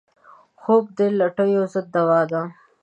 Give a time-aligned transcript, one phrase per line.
[0.61, 2.41] خوب د لټیو ضد دوا ده